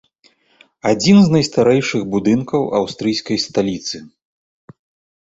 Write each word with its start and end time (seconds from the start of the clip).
Адзін 0.91 1.17
з 1.27 1.35
найстарэйшых 1.35 2.03
будынкаў 2.15 2.61
аўстрыйскай 2.81 3.37
сталіцы. 3.49 3.97